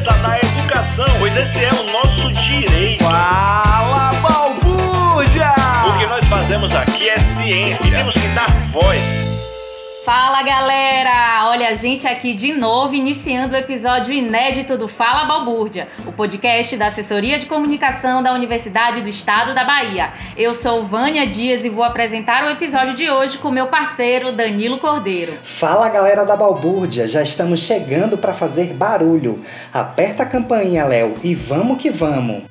[0.00, 3.04] defesa da educação, pois esse é o nosso direito.
[3.04, 5.52] Fala, balbúrdia!
[5.86, 9.06] O que nós fazemos aqui é ciência e temos que dar voz.
[10.12, 11.46] Fala galera!
[11.50, 16.76] Olha a gente aqui de novo iniciando o episódio inédito do Fala Balbúrdia, o podcast
[16.76, 20.10] da Assessoria de Comunicação da Universidade do Estado da Bahia.
[20.36, 24.78] Eu sou Vânia Dias e vou apresentar o episódio de hoje com meu parceiro Danilo
[24.78, 25.32] Cordeiro.
[25.44, 29.44] Fala galera da Balbúrdia, já estamos chegando para fazer barulho.
[29.72, 32.49] Aperta a campainha, Léo, e vamos que vamos!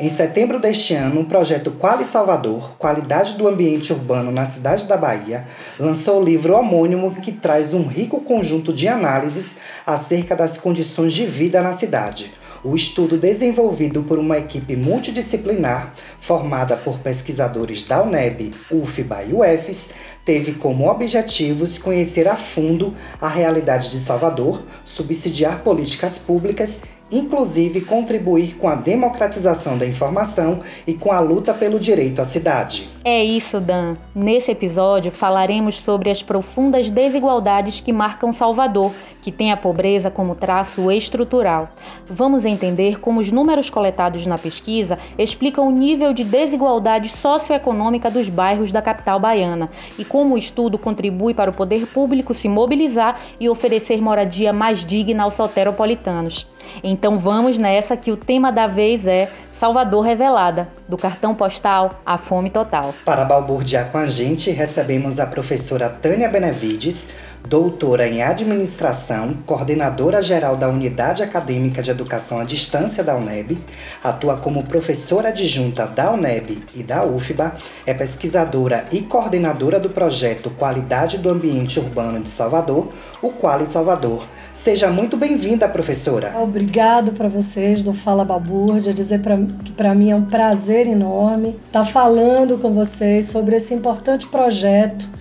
[0.00, 4.96] Em setembro deste ano, o projeto Quali Salvador, Qualidade do Ambiente Urbano na Cidade da
[4.96, 5.46] Bahia,
[5.78, 11.26] lançou o livro homônimo que traz um rico conjunto de análises acerca das condições de
[11.26, 12.32] vida na cidade.
[12.64, 19.92] O estudo desenvolvido por uma equipe multidisciplinar formada por pesquisadores da UNEB, UFBA e UFES
[20.24, 28.56] teve como objetivos conhecer a fundo a realidade de Salvador, subsidiar políticas públicas inclusive contribuir
[28.56, 32.88] com a democratização da informação e com a luta pelo direito à cidade.
[33.04, 33.96] É isso, Dan.
[34.14, 38.92] Nesse episódio falaremos sobre as profundas desigualdades que marcam Salvador,
[39.24, 41.70] que tem a pobreza como traço estrutural.
[42.04, 48.28] Vamos entender como os números coletados na pesquisa explicam o nível de desigualdade socioeconômica dos
[48.28, 49.66] bairros da capital baiana
[49.98, 54.84] e como o estudo contribui para o poder público se mobilizar e oferecer moradia mais
[54.84, 56.46] digna aos soteropolitanos.
[56.82, 62.18] Então vamos nessa que o tema da vez é Salvador Revelada, do cartão postal à
[62.18, 62.94] fome total.
[63.04, 67.14] Para balbuciar com a gente, recebemos a professora Tânia Benevides,
[67.46, 73.58] doutora em administração, coordenadora geral da Unidade Acadêmica de Educação à Distância da UNEB,
[74.02, 77.52] atua como professora adjunta da UNEB e da UFBA,
[77.84, 84.26] é pesquisadora e coordenadora do projeto Qualidade do Ambiente Urbano de Salvador, o Quali Salvador.
[84.50, 86.34] Seja muito bem-vinda, professora.
[86.38, 91.60] Obrigado para vocês do Fala Babúrdia, dizer pra, que para mim é um prazer enorme
[91.66, 95.13] estar tá falando com vocês sobre esse importante projeto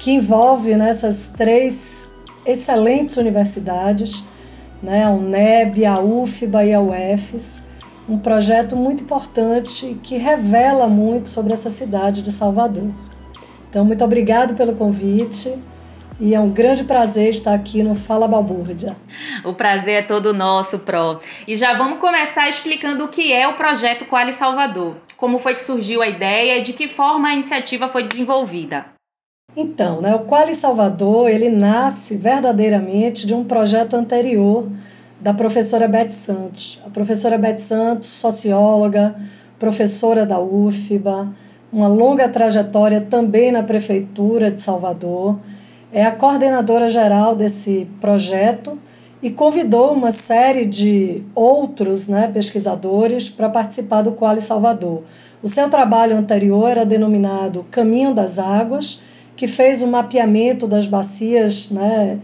[0.00, 2.14] que envolve nessas né, três
[2.46, 4.24] excelentes universidades,
[4.82, 7.68] né, a UNEB, a UFBA e a UFES,
[8.08, 12.90] um projeto muito importante que revela muito sobre essa cidade de Salvador.
[13.68, 15.56] Então, muito obrigado pelo convite.
[16.18, 18.94] E é um grande prazer estar aqui no Fala Balbúrdia.
[19.42, 21.18] O prazer é todo nosso, Pro.
[21.48, 25.62] E já vamos começar explicando o que é o projeto Quali Salvador, como foi que
[25.62, 28.99] surgiu a ideia e de que forma a iniciativa foi desenvolvida.
[29.56, 34.68] Então, né, o Quali Salvador, ele nasce verdadeiramente de um projeto anterior
[35.20, 36.80] da professora Beth Santos.
[36.86, 39.14] A professora Beth Santos, socióloga,
[39.58, 41.28] professora da UFBA,
[41.72, 45.38] uma longa trajetória também na prefeitura de Salvador,
[45.92, 48.78] é a coordenadora geral desse projeto
[49.22, 55.02] e convidou uma série de outros né, pesquisadores para participar do Quali Salvador.
[55.42, 59.02] O seu trabalho anterior era denominado Caminho das Águas,
[59.40, 62.18] que fez o um mapeamento das bacias né,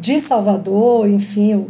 [0.00, 1.66] de Salvador, enfim,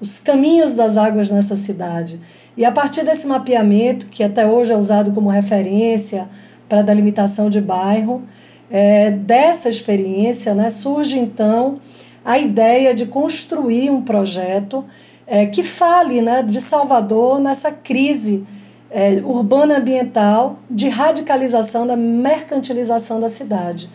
[0.00, 2.20] os caminhos das águas nessa cidade.
[2.56, 6.28] E a partir desse mapeamento, que até hoje é usado como referência
[6.68, 8.24] para delimitação de bairro,
[8.68, 11.78] é, dessa experiência né, surge então
[12.24, 14.84] a ideia de construir um projeto
[15.28, 18.44] é, que fale né, de Salvador nessa crise
[18.90, 23.88] é, urbana ambiental de radicalização da mercantilização da cidade.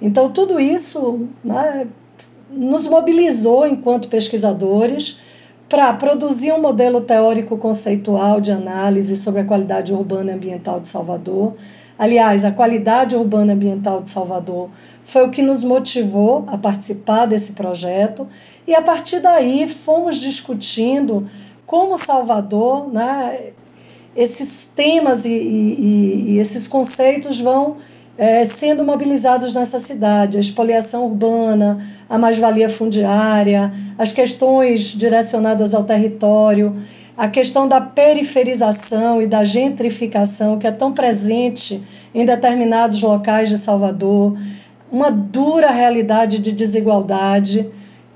[0.00, 1.86] Então, tudo isso né,
[2.50, 5.20] nos mobilizou enquanto pesquisadores
[5.68, 10.88] para produzir um modelo teórico conceitual de análise sobre a qualidade urbana e ambiental de
[10.88, 11.54] Salvador.
[11.98, 14.68] Aliás, a qualidade urbana e ambiental de Salvador
[15.02, 18.28] foi o que nos motivou a participar desse projeto,
[18.66, 21.26] e a partir daí fomos discutindo
[21.64, 23.50] como Salvador, né,
[24.14, 27.76] esses temas e, e, e esses conceitos vão
[28.18, 31.78] é, sendo mobilizados nessa cidade, a expoliação urbana,
[32.08, 36.74] a mais-valia fundiária, as questões direcionadas ao território,
[37.16, 41.82] a questão da periferização e da gentrificação que é tão presente
[42.14, 44.36] em determinados locais de Salvador,
[44.90, 47.66] uma dura realidade de desigualdade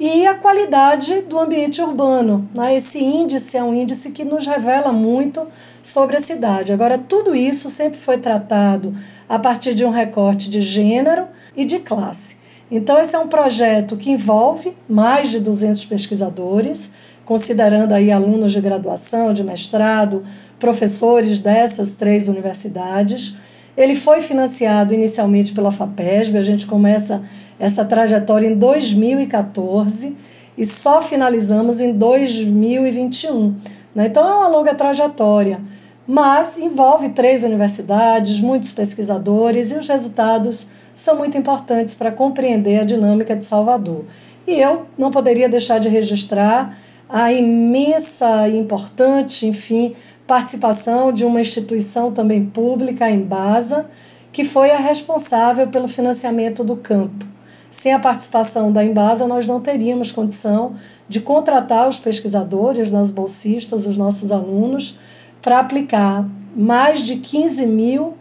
[0.00, 2.49] e a qualidade do ambiente urbano.
[2.55, 2.76] Né?
[2.76, 5.47] Esse índice é um índice que nos revela muito
[5.82, 6.73] sobre a cidade.
[6.73, 8.94] Agora, tudo isso sempre foi tratado
[9.29, 12.41] a partir de um recorte de gênero e de classe.
[12.70, 16.93] Então, esse é um projeto que envolve mais de 200 pesquisadores,
[17.26, 20.25] considerando aí alunos de graduação, de mestrado,
[20.58, 23.37] professores dessas três universidades.
[23.76, 27.22] Ele foi financiado inicialmente pela FAPESB, a gente começa
[27.58, 30.17] essa trajetória em 2014
[30.56, 33.55] e só finalizamos em 2021.
[33.94, 34.06] Né?
[34.06, 35.61] Então é uma longa trajetória,
[36.06, 42.84] mas envolve três universidades, muitos pesquisadores e os resultados são muito importantes para compreender a
[42.84, 44.05] dinâmica de Salvador.
[44.46, 46.76] E eu não poderia deixar de registrar
[47.08, 49.94] a imensa e importante, enfim,
[50.31, 53.91] participação de uma instituição também pública, a Embasa,
[54.31, 57.27] que foi a responsável pelo financiamento do campo.
[57.69, 60.77] Sem a participação da Embasa, nós não teríamos condição
[61.09, 65.00] de contratar os pesquisadores, os bolsistas, os nossos alunos,
[65.43, 66.25] para aplicar
[66.55, 68.15] mais de 15 mil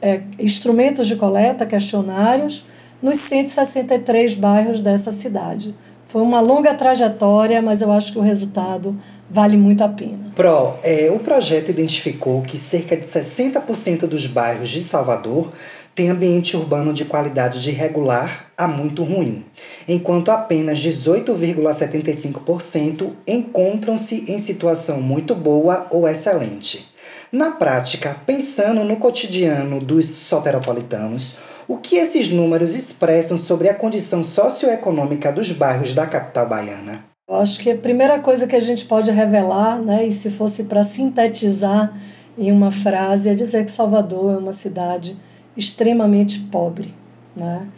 [0.00, 2.66] é, instrumentos de coleta, questionários,
[3.02, 5.74] nos 163 bairros dessa cidade.
[6.08, 8.96] Foi uma longa trajetória, mas eu acho que o resultado
[9.30, 10.32] vale muito a pena.
[10.34, 15.52] Pro, é, o projeto identificou que cerca de 60% dos bairros de Salvador
[15.94, 19.44] têm ambiente urbano de qualidade de regular a muito ruim,
[19.86, 26.96] enquanto apenas 18,75% encontram-se em situação muito boa ou excelente.
[27.30, 31.36] Na prática, pensando no cotidiano dos soteropolitanos,
[31.68, 37.04] o que esses números expressam sobre a condição socioeconômica dos bairros da capital baiana?
[37.28, 40.64] Eu acho que a primeira coisa que a gente pode revelar, né, e se fosse
[40.64, 41.94] para sintetizar
[42.38, 45.14] em uma frase, é dizer que Salvador é uma cidade
[45.54, 46.94] extremamente pobre.
[47.36, 47.68] Né?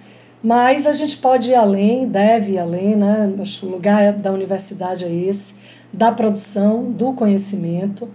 [0.43, 3.31] Mas a gente pode ir além, deve ir além, né?
[3.63, 5.57] O lugar da universidade é esse,
[5.93, 8.09] da produção, do conhecimento.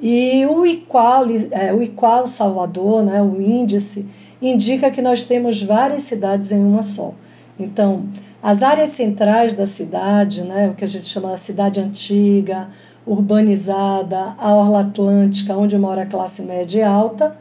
[0.00, 4.08] E o Equal, é, o Equal Salvador, né, o índice,
[4.40, 7.14] indica que nós temos várias cidades em uma só.
[7.58, 8.04] Então,
[8.42, 12.68] as áreas centrais da cidade, né, o que a gente chama de cidade antiga,
[13.06, 17.36] urbanizada, a orla atlântica, onde mora a classe média e alta,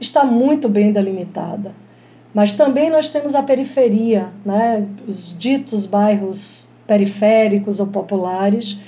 [0.00, 1.74] está muito bem delimitada.
[2.32, 8.80] Mas também nós temos a periferia, né, os ditos bairros periféricos ou populares,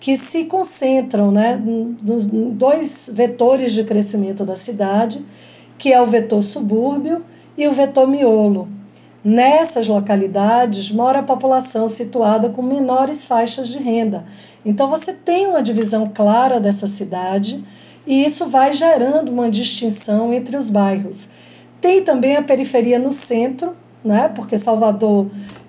[0.00, 1.60] que se concentram né,
[2.02, 5.24] nos dois vetores de crescimento da cidade,
[5.78, 7.24] que é o vetor subúrbio
[7.56, 8.68] e o vetor miolo.
[9.24, 14.24] Nessas localidades mora a população situada com menores faixas de renda.
[14.64, 17.62] Então você tem uma divisão clara dessa cidade
[18.06, 21.32] e isso vai gerando uma distinção entre os bairros.
[21.80, 25.26] Tem também a periferia no centro, né, porque Salvador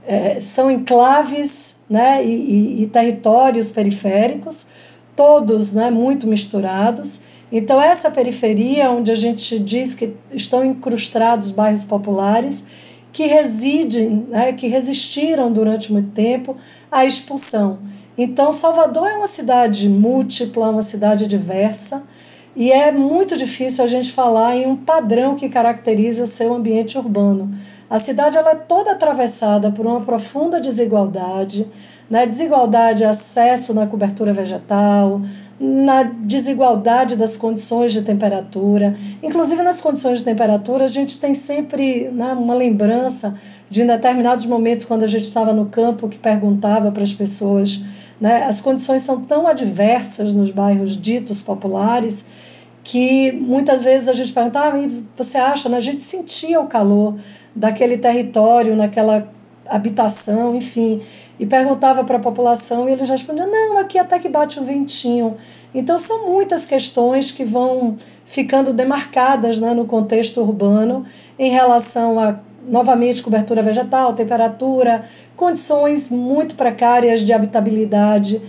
[0.08, 4.68] é, são enclaves né, e, e, e, territórios periféricos,
[5.16, 7.22] todos né, muito misturados.
[7.52, 12.68] Então, essa periferia, onde a gente diz que estão incrustados bairros populares,
[13.12, 16.56] que residem, né, que resistiram durante muito tempo
[16.92, 17.80] à expulsão.
[18.18, 22.08] Então, Salvador é uma cidade múltipla, uma cidade diversa,
[22.56, 26.98] e é muito difícil a gente falar em um padrão que caracteriza o seu ambiente
[26.98, 27.52] urbano.
[27.90, 31.66] A cidade ela é toda atravessada por uma profunda desigualdade,
[32.10, 32.26] né?
[32.26, 35.22] desigualdade de acesso na cobertura vegetal,
[35.60, 38.96] na desigualdade das condições de temperatura.
[39.22, 43.38] Inclusive, nas condições de temperatura, a gente tem sempre né, uma lembrança
[43.70, 47.84] de em determinados momentos, quando a gente estava no campo, que perguntava para as pessoas.
[48.20, 52.50] Né, as condições são tão adversas nos bairros ditos populares
[52.84, 55.78] que muitas vezes a gente perguntava, ah, você acha, né?
[55.78, 57.16] a gente sentia o calor
[57.56, 59.32] daquele território, naquela
[59.70, 61.02] habitação, enfim,
[61.40, 65.38] e perguntava para a população e eles respondiam: não, aqui até que bate um ventinho.
[65.74, 67.96] Então, são muitas questões que vão
[68.26, 71.06] ficando demarcadas né, no contexto urbano
[71.38, 75.04] em relação a, novamente, cobertura vegetal, temperatura,
[75.36, 78.42] condições muito precárias de habitabilidade,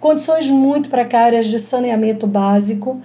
[0.00, 3.00] condições muito precárias de saneamento básico.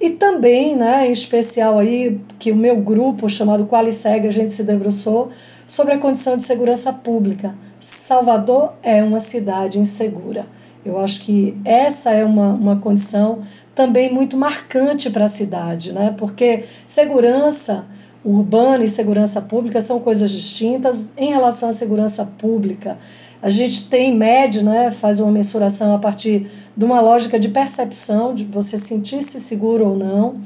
[0.00, 4.64] E também, né, em especial aí, que o meu grupo chamado Qualiseg, a gente se
[4.64, 5.28] debruçou
[5.66, 7.54] sobre a condição de segurança pública.
[7.78, 10.46] Salvador é uma cidade insegura.
[10.84, 13.40] Eu acho que essa é uma, uma condição
[13.74, 16.14] também muito marcante para a cidade, né?
[16.16, 17.86] porque segurança
[18.24, 22.98] urbana e segurança pública são coisas distintas em relação à segurança pública.
[23.42, 26.46] A gente tem média, né, faz uma mensuração a partir
[26.76, 30.40] de uma lógica de percepção, de você sentir-se seguro ou não.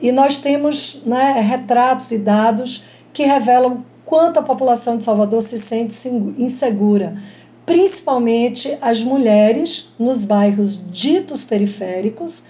[0.00, 5.58] E nós temos né, retratos e dados que revelam quanto a população de Salvador se
[5.58, 6.08] sente
[6.38, 7.16] insegura,
[7.64, 12.44] principalmente as mulheres nos bairros ditos periféricos,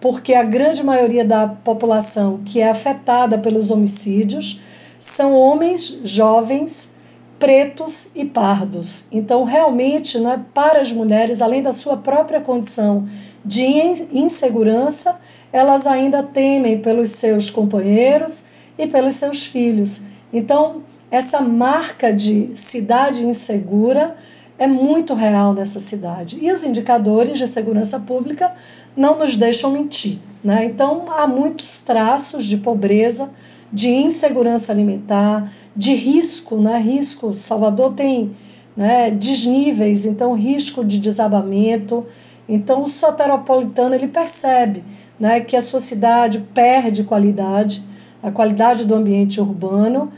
[0.00, 4.60] porque a grande maioria da população que é afetada pelos homicídios
[4.98, 6.96] são homens jovens
[7.42, 9.08] pretos e pardos.
[9.10, 13.04] Então, realmente, né, para as mulheres, além da sua própria condição
[13.44, 13.66] de
[14.12, 15.20] insegurança,
[15.52, 20.02] elas ainda temem pelos seus companheiros e pelos seus filhos.
[20.32, 24.16] Então, essa marca de cidade insegura
[24.56, 26.38] é muito real nessa cidade.
[26.40, 28.52] E os indicadores de segurança pública
[28.96, 30.20] não nos deixam mentir.
[30.44, 30.66] Né?
[30.66, 33.32] Então, há muitos traços de pobreza,
[33.72, 36.56] de insegurança alimentar, de risco.
[36.56, 36.78] Né?
[36.78, 38.32] Risco, Salvador tem
[38.76, 42.04] né, desníveis, então risco de desabamento.
[42.48, 44.84] Então, o soteropolitano ele percebe
[45.18, 47.82] né, que a sua cidade perde qualidade,
[48.22, 50.12] a qualidade do ambiente urbano,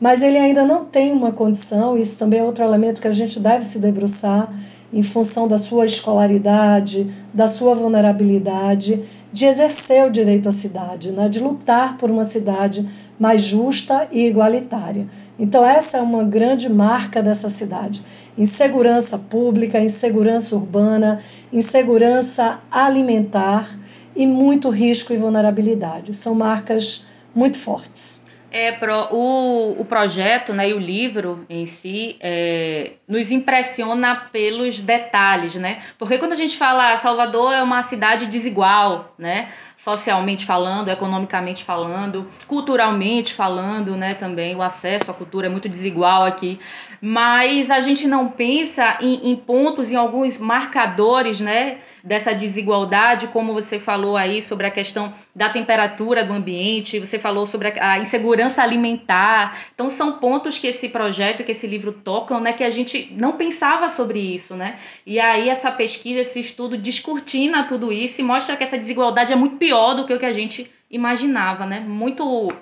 [0.00, 3.38] mas ele ainda não tem uma condição, isso também é outro elemento que a gente
[3.38, 4.50] deve se debruçar
[4.92, 11.28] em função da sua escolaridade, da sua vulnerabilidade, de exercer o direito à cidade, né?
[11.28, 15.06] de lutar por uma cidade mais justa e igualitária.
[15.38, 18.02] Então, essa é uma grande marca dessa cidade:
[18.36, 21.20] insegurança pública, insegurança urbana,
[21.52, 23.68] insegurança alimentar
[24.14, 26.14] e muito risco e vulnerabilidade.
[26.14, 28.26] São marcas muito fortes.
[28.52, 34.80] É, pro, o, o projeto né, e o livro em si é, nos impressiona pelos
[34.80, 35.82] detalhes, né?
[35.98, 39.48] Porque quando a gente fala Salvador é uma cidade desigual, né?
[39.76, 44.14] Socialmente falando, economicamente falando, culturalmente falando, né?
[44.14, 46.60] Também o acesso à cultura é muito desigual aqui.
[47.00, 51.78] Mas a gente não pensa em, em pontos, em alguns marcadores, né?
[52.02, 57.46] dessa desigualdade, como você falou aí sobre a questão da temperatura do ambiente, você falou
[57.46, 59.58] sobre a insegurança alimentar.
[59.74, 63.32] Então são pontos que esse projeto, que esse livro tocam, né, que a gente não
[63.32, 64.76] pensava sobre isso, né?
[65.06, 69.36] E aí essa pesquisa, esse estudo descortina tudo isso e mostra que essa desigualdade é
[69.36, 71.80] muito pior do que o que a gente imaginava, né?
[71.80, 72.52] Muito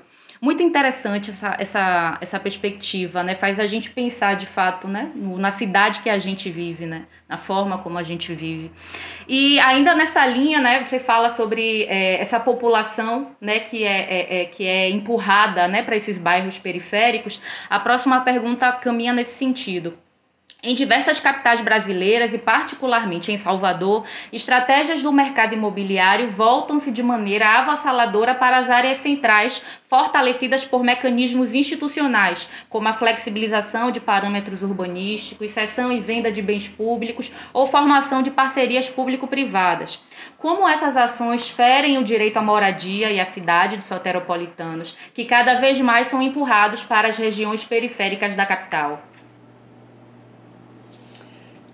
[0.40, 3.34] muito interessante essa, essa, essa perspectiva, né?
[3.34, 5.10] Faz a gente pensar de fato, né?
[5.14, 7.06] Na cidade que a gente vive, né?
[7.28, 8.70] Na forma como a gente vive.
[9.26, 10.84] E ainda nessa linha, né?
[10.84, 13.58] Você fala sobre é, essa população, né?
[13.60, 15.82] Que é, é, é que é empurrada, né?
[15.82, 17.40] Para esses bairros periféricos.
[17.68, 19.98] A próxima pergunta caminha nesse sentido.
[20.60, 27.60] Em diversas capitais brasileiras e particularmente em Salvador, estratégias do mercado imobiliário voltam-se de maneira
[27.60, 35.52] avassaladora para as áreas centrais, fortalecidas por mecanismos institucionais, como a flexibilização de parâmetros urbanísticos,
[35.52, 40.02] cessão e venda de bens públicos ou formação de parcerias público-privadas.
[40.38, 45.54] Como essas ações ferem o direito à moradia e à cidade de soteropolitanos, que cada
[45.54, 49.07] vez mais são empurrados para as regiões periféricas da capital?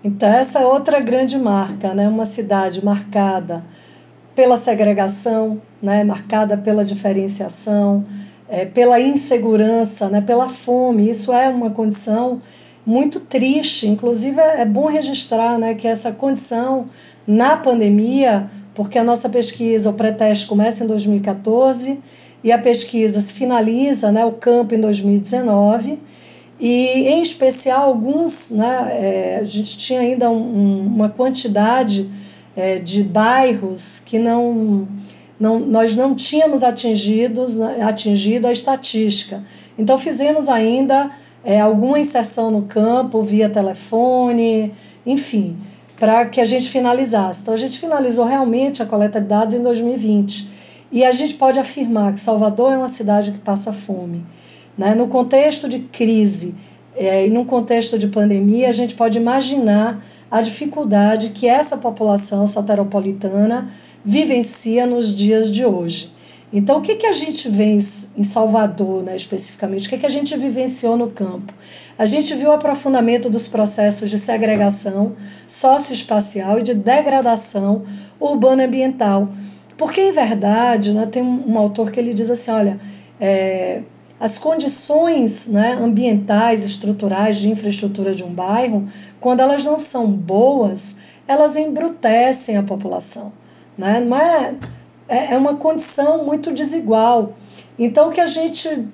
[0.05, 2.07] Então, essa é outra grande marca, né?
[2.07, 3.65] uma cidade marcada
[4.35, 6.03] pela segregação, né?
[6.03, 8.05] marcada pela diferenciação,
[8.47, 10.21] é, pela insegurança, né?
[10.21, 11.09] pela fome.
[11.09, 12.39] Isso é uma condição
[12.85, 13.87] muito triste.
[13.87, 16.85] Inclusive, é, é bom registrar né, que essa condição
[17.25, 21.99] na pandemia, porque a nossa pesquisa, o pré-teste começa em 2014
[22.43, 25.97] e a pesquisa se finaliza, né, o campo, em 2019
[26.59, 32.09] e, em especial, alguns, né, é, a gente tinha ainda um, uma quantidade
[32.55, 34.87] é, de bairros que não,
[35.37, 39.43] não, nós não tínhamos atingidos, né, atingido a estatística.
[39.77, 41.11] Então, fizemos ainda
[41.43, 44.71] é, alguma inserção no campo via telefone,
[45.05, 45.57] enfim,
[45.99, 47.41] para que a gente finalizasse.
[47.41, 50.55] Então, a gente finalizou realmente a coleta de dados em 2020.
[50.89, 54.23] E a gente pode afirmar que Salvador é uma cidade que passa fome.
[54.77, 54.95] Né?
[54.95, 56.55] No contexto de crise
[56.95, 62.47] é, e no contexto de pandemia, a gente pode imaginar a dificuldade que essa população
[62.47, 63.69] soteropolitana
[64.03, 66.13] vivencia nos dias de hoje.
[66.53, 69.87] Então, o que, que a gente vê em Salvador, né, especificamente?
[69.87, 71.53] O que, que a gente vivenciou no campo?
[71.97, 75.15] A gente viu o aprofundamento dos processos de segregação
[75.47, 77.83] socioespacial e de degradação
[78.19, 79.27] urbano-ambiental.
[79.75, 82.79] Porque, em verdade, né, tem um, um autor que ele diz assim: olha,
[83.19, 83.81] é,
[84.19, 88.87] as condições né, ambientais, estruturais de infraestrutura de um bairro,
[89.19, 93.33] quando elas não são boas, elas embrutecem a população.
[93.77, 93.99] Né?
[93.99, 94.55] Não é,
[95.07, 97.33] é, é uma condição muito desigual.
[97.77, 98.87] Então, o que a gente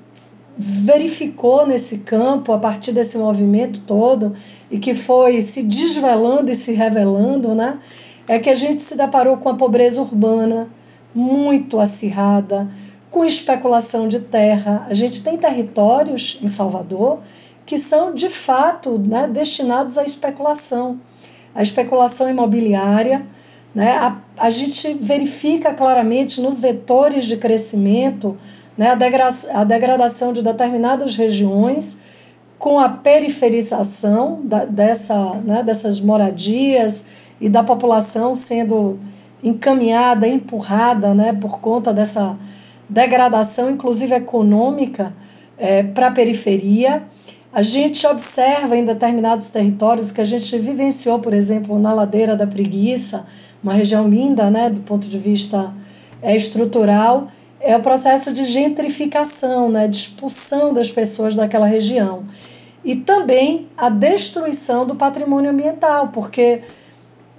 [0.58, 4.34] verificou nesse campo, a partir desse movimento todo,
[4.70, 7.80] e que foi se desvelando e se revelando, né,
[8.28, 10.68] é que a gente se deparou com a pobreza urbana
[11.13, 12.70] muito acirrada,
[13.12, 14.88] com especulação de terra.
[14.89, 17.20] A gente tem territórios em Salvador
[17.65, 21.00] que são de fato né, destinados à especulação,
[21.53, 23.24] à especulação imobiliária.
[23.75, 23.91] Né?
[23.91, 28.38] A, a gente verifica claramente nos vetores de crescimento
[28.77, 32.03] né, a, degra a degradação de determinadas regiões
[32.58, 37.08] com a periferização da, dessa, né, dessas moradias
[37.39, 39.00] e da população sendo
[39.44, 42.38] encaminhada, empurrada né, por conta dessa
[42.92, 45.14] degradação, inclusive econômica,
[45.58, 47.04] é, para a periferia.
[47.54, 52.46] A gente observa em determinados territórios que a gente vivenciou, por exemplo, na ladeira da
[52.46, 53.26] Preguiça,
[53.64, 55.74] uma região linda, né, do ponto de vista
[56.22, 57.30] é, estrutural,
[57.62, 62.24] é o processo de gentrificação, né, de expulsão das pessoas daquela região.
[62.84, 66.62] E também a destruição do patrimônio ambiental, porque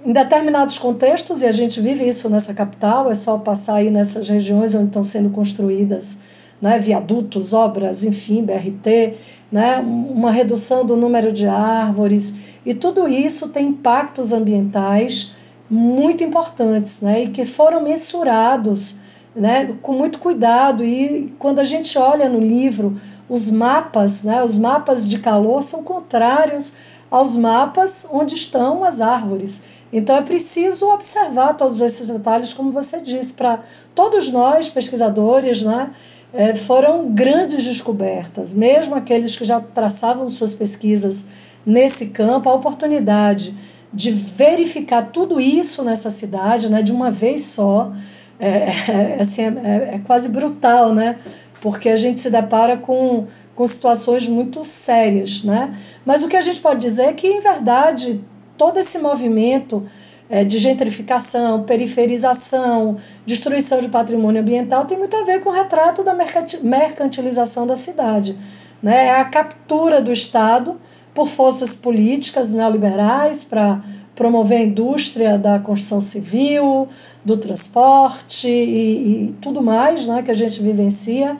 [0.05, 4.27] em determinados contextos, e a gente vive isso nessa capital, é só passar aí nessas
[4.29, 6.21] regiões onde estão sendo construídas
[6.61, 9.15] né, viadutos, obras, enfim, BRT,
[9.51, 15.35] né, uma redução do número de árvores, e tudo isso tem impactos ambientais
[15.69, 18.99] muito importantes né, e que foram mensurados
[19.35, 20.85] né, com muito cuidado.
[20.85, 22.95] E quando a gente olha no livro,
[23.27, 26.77] os mapas, né, os mapas de calor são contrários
[27.09, 29.63] aos mapas onde estão as árvores.
[29.93, 33.59] Então é preciso observar todos esses detalhes, como você disse, para
[33.93, 35.91] todos nós, pesquisadores, né,
[36.33, 41.27] é, foram grandes descobertas, mesmo aqueles que já traçavam suas pesquisas
[41.63, 43.55] nesse campo, a oportunidade
[43.93, 47.91] de verificar tudo isso nessa cidade, né, de uma vez só,
[48.39, 51.17] é, é, assim, é, é quase brutal, né?
[51.61, 55.73] Porque a gente se depara com, com situações muito sérias, né?
[56.03, 58.19] Mas o que a gente pode dizer é que, em verdade,
[58.57, 59.83] todo esse movimento
[60.29, 66.03] é, de gentrificação, periferização, destruição de patrimônio ambiental tem muito a ver com o retrato
[66.03, 66.15] da
[66.61, 68.37] mercantilização da cidade.
[68.81, 69.07] Né?
[69.07, 70.79] É a captura do Estado
[71.13, 73.81] por forças políticas neoliberais para
[74.15, 76.87] promover a indústria da construção civil,
[77.23, 81.37] do transporte e, e tudo mais né, que a gente vivencia,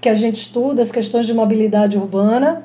[0.00, 2.64] que a gente estuda, as questões de mobilidade urbana.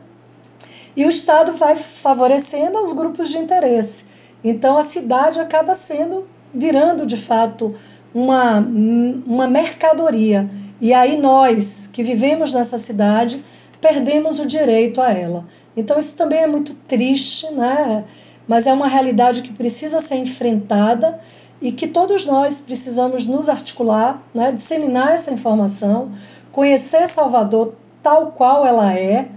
[0.96, 4.08] E o Estado vai favorecendo os grupos de interesse.
[4.44, 7.76] Então a cidade acaba sendo, virando de fato
[8.14, 10.50] uma, uma mercadoria.
[10.80, 13.44] E aí nós que vivemos nessa cidade
[13.82, 15.46] perdemos o direito a ela.
[15.76, 18.06] Então isso também é muito triste, né?
[18.48, 21.20] mas é uma realidade que precisa ser enfrentada
[21.62, 24.52] e que todos nós precisamos nos articular, né?
[24.52, 26.12] disseminar essa informação,
[26.52, 29.28] conhecer Salvador tal qual ela é,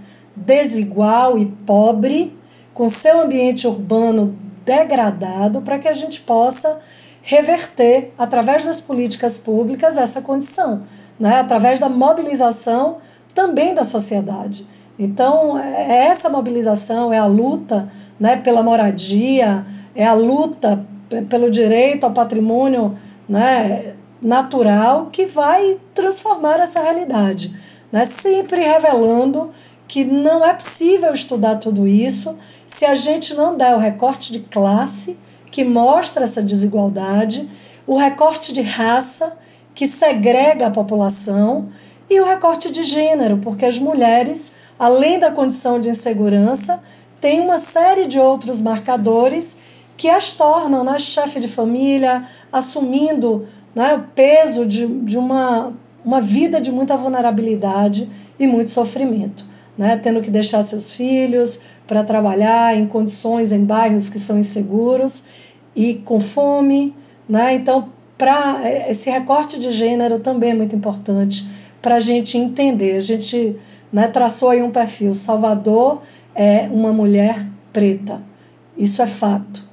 [0.45, 2.37] desigual e pobre,
[2.73, 6.81] com seu ambiente urbano degradado para que a gente possa
[7.21, 10.83] reverter, através das políticas públicas, essa condição,
[11.19, 11.39] né?
[11.39, 12.97] através da mobilização
[13.35, 14.65] também da sociedade.
[14.97, 20.85] Então, é essa mobilização, é a luta né, pela moradia, é a luta
[21.29, 22.97] pelo direito ao patrimônio
[23.27, 27.55] né, natural que vai transformar essa realidade.
[27.91, 28.05] Né?
[28.05, 29.51] Sempre revelando
[29.89, 34.41] que não é possível estudar tudo isso se a gente não der o recorte de
[34.41, 35.17] classe,
[35.51, 37.49] que mostra essa desigualdade,
[37.87, 39.39] o recorte de raça,
[39.73, 41.69] que segrega a população,
[42.07, 46.83] e o recorte de gênero, porque as mulheres, além da condição de insegurança,
[47.19, 49.59] têm uma série de outros marcadores
[49.97, 55.73] que as tornam né, chefe de família, assumindo né, o peso de, de uma,
[56.05, 58.07] uma vida de muita vulnerabilidade
[58.39, 59.48] e muito sofrimento
[59.79, 65.53] né, tendo que deixar seus filhos para trabalhar em condições em bairros que são inseguros
[65.73, 66.93] e com fome,
[67.29, 67.53] né?
[67.53, 67.87] Então,
[68.17, 71.47] para esse recorte de gênero também é muito importante
[71.81, 72.97] para a gente entender.
[72.97, 73.55] A gente
[73.89, 75.15] né, traçou aí um perfil.
[75.15, 76.01] Salvador
[76.35, 78.21] é uma mulher preta.
[78.77, 79.63] Isso é fato.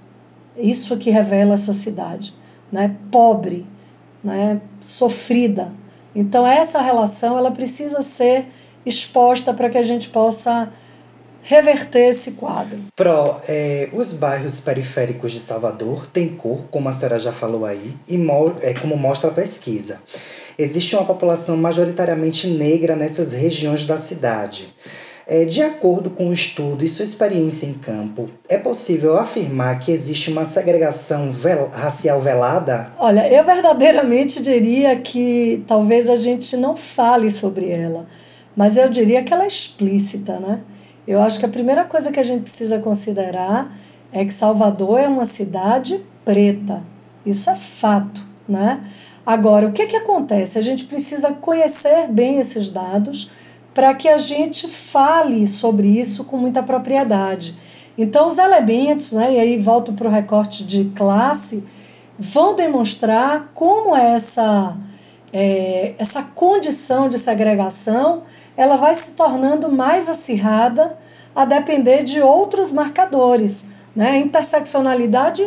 [0.57, 2.33] Isso que revela essa cidade,
[2.71, 2.95] né?
[3.11, 3.67] Pobre,
[4.23, 4.61] né?
[4.81, 5.73] Sofrida.
[6.15, 8.47] Então essa relação ela precisa ser
[8.87, 10.73] exposta para que a gente possa
[11.43, 12.79] reverter esse quadro.
[12.95, 17.95] Pro, é, os bairros periféricos de Salvador têm cor, como a senhora já falou aí,
[18.09, 20.01] e mo é, como mostra a pesquisa.
[20.59, 24.75] Existe uma população majoritariamente negra nessas regiões da cidade.
[25.29, 29.91] É, de acordo com o estudo e sua experiência em campo, é possível afirmar que
[29.91, 32.93] existe uma segregação vel racial velada?
[32.99, 38.07] Olha, eu verdadeiramente diria que talvez a gente não fale sobre ela
[38.57, 40.61] mas eu diria que ela é explícita, né?
[41.07, 43.73] Eu acho que a primeira coisa que a gente precisa considerar
[44.11, 46.83] é que Salvador é uma cidade preta.
[47.25, 48.83] Isso é fato, né?
[49.25, 50.59] Agora, o que, que acontece?
[50.59, 53.31] A gente precisa conhecer bem esses dados
[53.75, 57.55] para que a gente fale sobre isso com muita propriedade.
[57.99, 61.67] Então, os elementos, né, e aí volto para o recorte de classe,
[62.19, 64.77] vão demonstrar como essa,
[65.33, 68.23] é, essa condição de segregação
[68.57, 70.97] ela vai se tornando mais acirrada
[71.35, 73.69] a depender de outros marcadores.
[73.95, 74.09] Né?
[74.11, 75.47] A interseccionalidade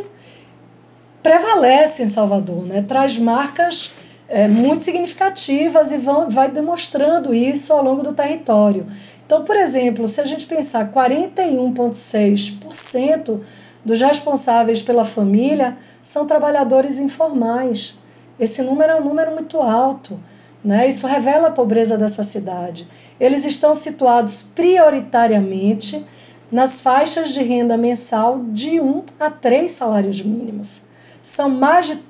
[1.23, 2.85] prevalece em Salvador, né?
[2.87, 3.93] traz marcas
[4.27, 8.85] é, muito significativas e vão, vai demonstrando isso ao longo do território.
[9.25, 13.39] Então, por exemplo, se a gente pensar 41,6%
[13.83, 17.97] dos responsáveis pela família são trabalhadores informais.
[18.39, 20.19] Esse número é um número muito alto.
[20.63, 20.89] Né?
[20.89, 22.87] Isso revela a pobreza dessa cidade.
[23.19, 26.05] Eles estão situados prioritariamente
[26.51, 30.87] nas faixas de renda mensal de 1 a 3 salários mínimos.
[31.21, 31.59] São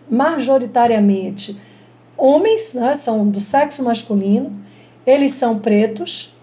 [0.09, 1.59] majoritariamente
[2.17, 2.95] homens, né?
[2.95, 4.51] são do sexo masculino,
[5.05, 6.35] eles são pretos,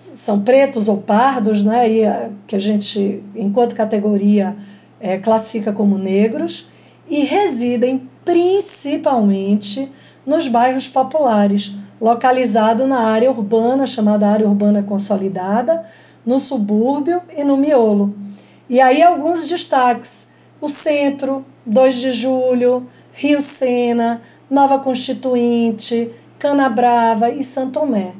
[0.00, 1.88] são pretos ou pardos, né?
[1.88, 2.02] e,
[2.46, 4.56] que a gente, enquanto categoria,
[5.00, 6.70] é, classifica como negros,
[7.08, 9.90] e residem principalmente
[10.26, 15.84] nos bairros populares, localizado na área urbana, chamada área urbana consolidada,
[16.24, 18.14] no subúrbio e no miolo.
[18.68, 27.42] E aí alguns destaques: o centro, 2 de julho, Rio Sena, Nova Constituinte, Canabrava e
[27.42, 28.12] Santo Tomé.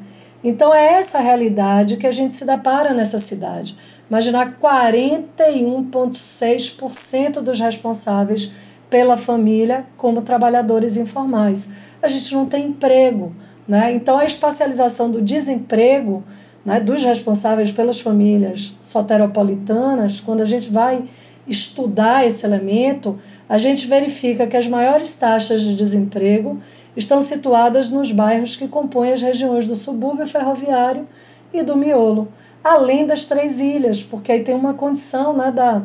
[0.43, 3.77] Então é essa realidade que a gente se depara nessa cidade.
[4.09, 8.53] Imaginar 41,6% dos responsáveis
[8.89, 11.90] pela família como trabalhadores informais.
[12.01, 13.33] A gente não tem emprego.
[13.67, 13.93] Né?
[13.93, 16.23] Então, a espacialização do desemprego
[16.65, 21.03] né, dos responsáveis pelas famílias soteropolitanas, quando a gente vai
[21.47, 26.59] estudar esse elemento, a gente verifica que as maiores taxas de desemprego
[26.95, 31.07] estão situadas nos bairros que compõem as regiões do subúrbio ferroviário
[31.53, 32.27] e do miolo,
[32.63, 35.83] além das três ilhas, porque aí tem uma condição né, da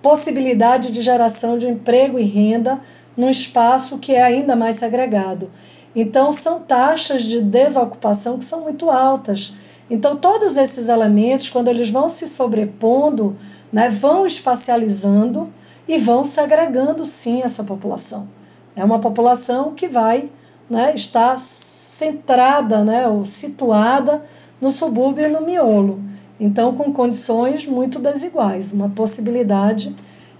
[0.00, 2.80] possibilidade de geração de emprego e renda
[3.16, 5.50] num espaço que é ainda mais segregado.
[5.94, 9.54] Então, são taxas de desocupação que são muito altas.
[9.88, 13.36] Então, todos esses elementos, quando eles vão se sobrepondo,
[13.72, 15.52] né, vão espacializando
[15.86, 18.28] e vão segregando, sim, essa população.
[18.74, 20.30] É uma população que vai
[20.68, 24.24] né, estar centrada né, ou situada
[24.60, 26.00] no subúrbio e no miolo.
[26.40, 29.94] Então, com condições muito desiguais, uma possibilidade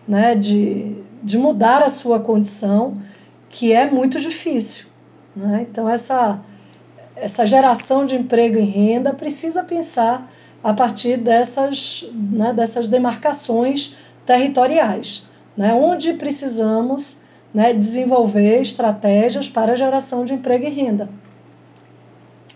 [0.08, 3.00] né, de, de mudar a sua condição,
[3.48, 4.88] que é muito difícil.
[5.34, 5.66] Né?
[5.68, 6.38] Então, essa,
[7.16, 10.30] essa geração de emprego e renda precisa pensar
[10.62, 20.24] a partir dessas, né, dessas demarcações territoriais, né, onde precisamos né, desenvolver estratégias para geração
[20.24, 21.08] de emprego e renda.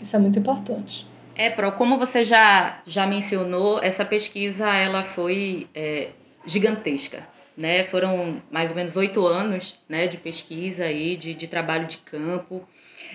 [0.00, 1.06] Isso é muito importante.
[1.34, 6.08] É, Pro, como você já, já mencionou, essa pesquisa ela foi é,
[6.44, 7.22] gigantesca.
[7.58, 7.82] Né?
[7.82, 12.62] Foram mais ou menos oito anos né, de pesquisa aí, de, de trabalho de campo.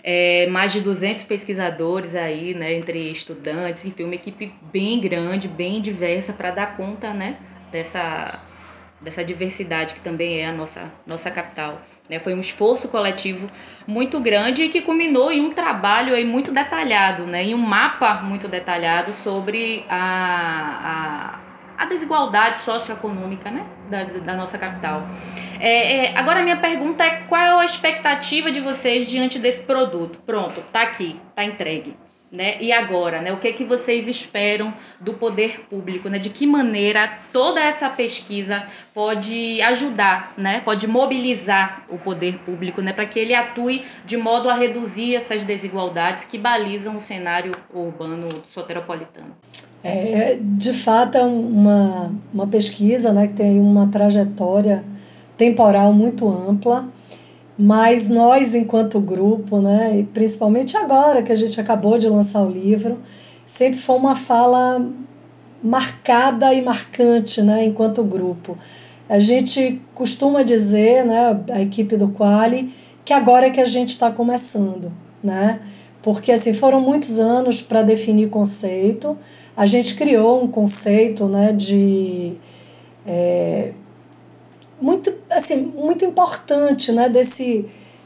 [0.04, 5.82] É, mais de 200 pesquisadores aí, né, entre estudantes, enfim, uma equipe bem grande, bem
[5.82, 7.38] diversa para dar conta, né,
[7.72, 8.42] dessa,
[9.00, 11.82] dessa diversidade que também é a nossa, nossa capital.
[12.10, 12.20] Né?
[12.20, 13.50] Foi um esforço coletivo
[13.88, 17.44] muito grande e que culminou em um trabalho aí muito detalhado, né?
[17.44, 23.66] em um mapa muito detalhado sobre a, a, a desigualdade socioeconômica né?
[23.90, 25.08] da, da nossa capital.
[25.60, 30.20] É, é, agora, minha pergunta é: qual é a expectativa de vocês diante desse produto?
[30.26, 31.96] Pronto, tá aqui, tá entregue.
[32.34, 32.60] Né?
[32.60, 33.32] E agora, né?
[33.32, 36.18] O que é que vocês esperam do poder público, né?
[36.18, 40.60] De que maneira toda essa pesquisa pode ajudar, né?
[40.62, 42.92] Pode mobilizar o poder público, né?
[42.92, 48.42] Para que ele atue de modo a reduzir essas desigualdades que balizam o cenário urbano
[48.48, 49.36] soteropolitano.
[49.84, 53.28] É, de fato, é uma, uma pesquisa, né?
[53.28, 54.84] Que tem uma trajetória
[55.38, 56.90] temporal muito ampla
[57.58, 62.50] mas nós, enquanto grupo, né, e principalmente agora que a gente acabou de lançar o
[62.50, 63.00] livro,
[63.46, 64.86] sempre foi uma fala
[65.64, 68.58] marcada e marcante né, enquanto grupo.
[69.08, 72.74] A gente costuma dizer, né, a equipe do Quali,
[73.06, 74.92] que agora é que a gente está começando,
[75.24, 75.60] né?
[76.02, 79.18] Porque assim, foram muitos anos para definir conceito.
[79.56, 82.34] A gente criou um conceito né, de
[83.06, 83.72] é,
[84.82, 87.66] muito, assim, muito importante né, desse,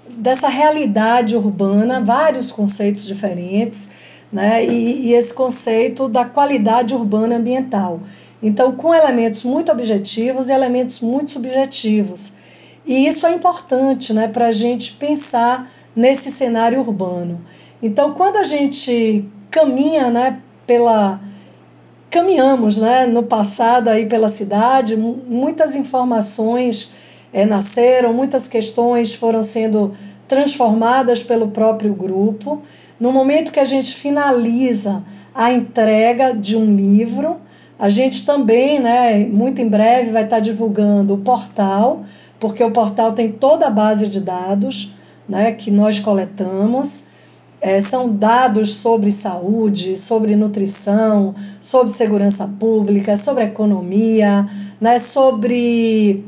[0.10, 3.91] dessa realidade urbana, vários conceitos diferentes,
[4.32, 8.01] né, e, e esse conceito da qualidade urbana ambiental.
[8.41, 12.38] Então, com elementos muito objetivos e elementos muito subjetivos.
[12.86, 17.41] E isso é importante né, para a gente pensar nesse cenário urbano.
[17.82, 21.19] Então, quando a gente caminha né, pela
[22.17, 26.91] caminhamos né, no passado aí pela cidade, muitas informações
[27.32, 29.93] é, nasceram, muitas questões foram sendo
[30.27, 32.63] transformadas pelo próprio grupo.
[32.99, 35.03] No momento que a gente finaliza
[35.34, 37.38] a entrega de um livro,
[37.77, 42.03] a gente também, né, muito em breve, vai estar divulgando o portal,
[42.39, 44.95] porque o portal tem toda a base de dados
[45.30, 47.12] né, que nós coletamos.
[47.60, 54.48] É, são dados sobre saúde, sobre nutrição, sobre segurança pública, sobre economia,
[54.80, 56.24] né, sobre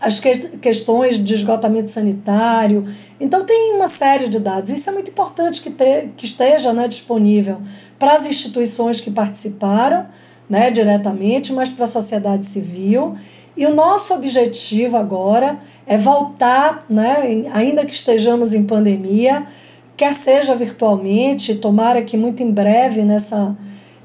[0.00, 2.84] as que, questões de esgotamento sanitário.
[3.20, 4.70] Então, tem uma série de dados.
[4.70, 7.58] Isso é muito importante que, ter, que esteja né, disponível
[7.98, 10.06] para as instituições que participaram
[10.48, 13.14] né, diretamente, mas para a sociedade civil.
[13.56, 19.46] E o nosso objetivo agora é voltar, né, ainda que estejamos em pandemia,
[19.98, 23.54] quer seja virtualmente, tomara que muito em breve nessa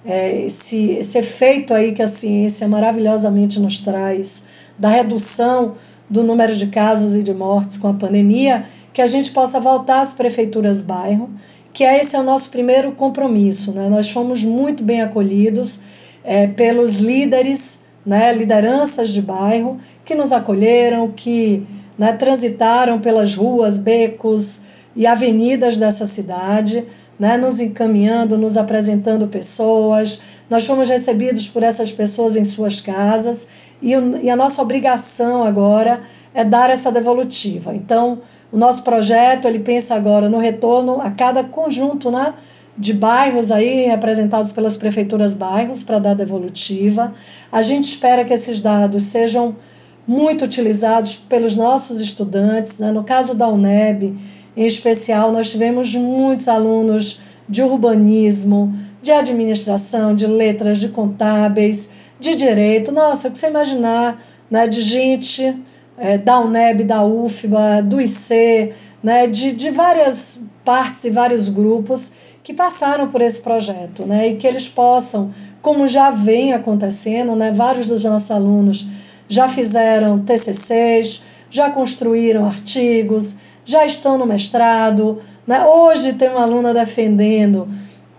[0.04, 5.76] é, esse, esse efeito aí que a ciência maravilhosamente nos traz da redução
[6.10, 10.02] do número de casos e de mortes com a pandemia, que a gente possa voltar
[10.02, 11.30] às prefeituras bairro,
[11.72, 13.72] que é esse é o nosso primeiro compromisso.
[13.72, 13.88] Né?
[13.88, 15.82] Nós fomos muito bem acolhidos
[16.24, 21.66] é, pelos líderes, né, lideranças de bairro, que nos acolheram, que
[21.98, 26.86] né, transitaram pelas ruas, becos e avenidas dessa cidade,
[27.20, 30.22] né, nos encaminhando, nos apresentando pessoas.
[30.50, 33.50] Nós fomos recebidos por essas pessoas em suas casas
[33.82, 36.02] e, o, e a nossa obrigação agora
[36.34, 37.76] é dar essa devolutiva.
[37.76, 42.34] Então, o nosso projeto ele pensa agora no retorno a cada conjunto, né?
[42.78, 47.14] de bairros aí representados pelas prefeituras bairros para dar devolutiva.
[47.52, 49.56] A gente espera que esses dados sejam
[50.08, 52.80] muito utilizados pelos nossos estudantes.
[52.80, 52.92] Né?
[52.92, 54.18] No caso da UNEB,
[54.56, 62.36] em especial, nós tivemos muitos alunos de urbanismo, de administração, de letras, de contábeis, de
[62.36, 62.92] direito.
[62.92, 64.68] Nossa, o que você imaginar né?
[64.68, 65.56] de gente
[65.98, 69.28] é, da UNEB, da UFBA, do IC, né?
[69.28, 74.28] de, de várias partes e vários grupos que passaram por esse projeto, né?
[74.28, 77.52] E que eles possam, como já vem acontecendo, né?
[77.52, 78.88] Vários dos nossos alunos
[79.30, 85.66] já fizeram TCCs, já construíram artigos, já estão no mestrado, né?
[85.66, 87.68] Hoje tem uma aluna defendendo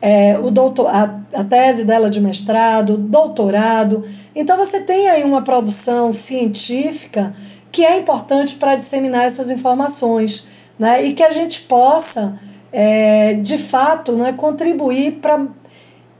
[0.00, 4.04] é, o doutor, a, a tese dela de mestrado, doutorado.
[4.34, 7.34] Então você tem aí uma produção científica
[7.72, 11.04] que é importante para disseminar essas informações, né?
[11.04, 12.38] E que a gente possa
[12.76, 15.46] é, de fato, não é contribuir para,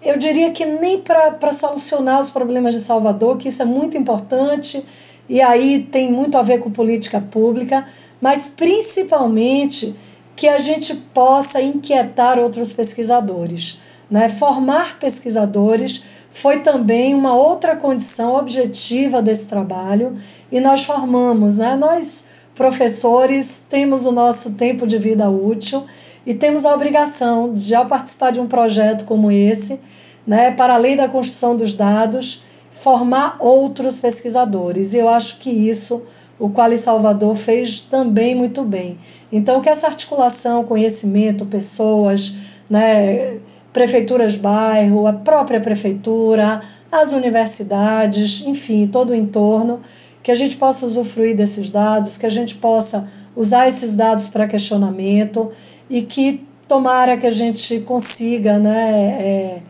[0.01, 4.87] eu diria que nem para solucionar os problemas de Salvador, que isso é muito importante
[5.29, 7.85] e aí tem muito a ver com política pública,
[8.21, 9.95] mas principalmente
[10.37, 13.79] que a gente possa inquietar outros pesquisadores.
[14.11, 14.29] Né?
[14.29, 20.17] Formar pesquisadores foi também uma outra condição objetiva desse trabalho
[20.51, 21.77] e nós formamos, né?
[21.77, 25.85] nós professores temos o nosso tempo de vida útil
[26.27, 29.81] e temos a obrigação de, ao participar de um projeto como esse,
[30.27, 34.95] né, para além da construção dos dados, formar outros pesquisadores.
[34.95, 36.07] E eu acho que isso
[36.39, 38.99] o Quali Salvador fez também muito bem.
[39.33, 42.37] Então, que essa articulação, conhecimento, pessoas,
[42.69, 43.39] né,
[43.73, 49.81] prefeituras bairro, a própria prefeitura, as universidades, enfim, todo o entorno,
[50.23, 54.47] que a gente possa usufruir desses dados, que a gente possa usar esses dados para
[54.47, 55.51] questionamento
[55.91, 59.63] e que tomara que a gente consiga né, é,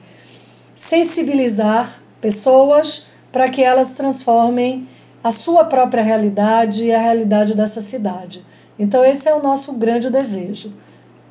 [0.75, 4.87] sensibilizar pessoas para que elas transformem
[5.25, 8.45] a sua própria realidade e a realidade dessa cidade.
[8.79, 10.75] Então, esse é o nosso grande desejo,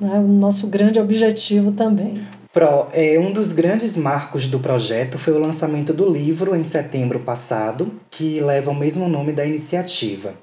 [0.01, 2.19] né, o nosso grande objetivo também.
[2.51, 7.19] Pro, é, um dos grandes marcos do projeto foi o lançamento do livro em setembro
[7.19, 10.33] passado, que leva o mesmo nome da iniciativa.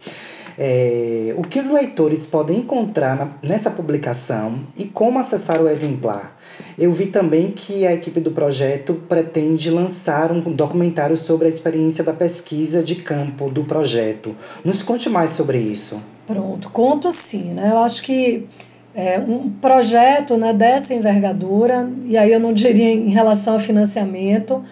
[0.59, 6.39] É, o que os leitores podem encontrar na, nessa publicação e como acessar o exemplar.
[6.79, 12.05] Eu vi também que a equipe do projeto pretende lançar um documentário sobre a experiência
[12.05, 14.37] da pesquisa de campo do projeto.
[14.65, 16.01] Nos conte mais sobre isso.
[16.27, 17.55] Pronto, conto sim.
[17.55, 17.71] Né?
[17.71, 18.47] Eu acho que
[18.95, 24.63] é, um projeto né, dessa envergadura, e aí eu não diria em relação ao financiamento,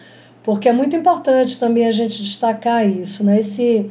[0.43, 3.25] porque é muito importante também a gente destacar isso.
[3.25, 3.38] Né?
[3.38, 3.91] Esse